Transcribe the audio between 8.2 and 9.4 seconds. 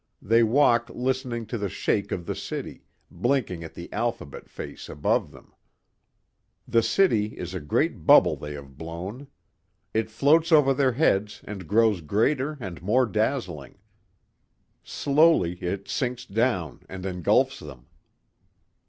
they have blown.